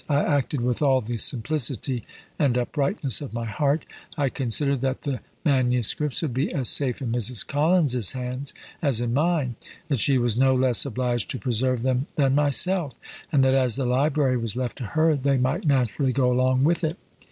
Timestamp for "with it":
16.63-16.97